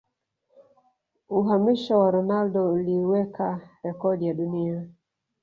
Uhamisho 1.29 1.99
wa 1.99 2.11
Ronaldo 2.11 2.71
uliweka 2.73 3.61
rekodi 3.83 4.27
ya 4.27 4.33
dunia 4.33 4.87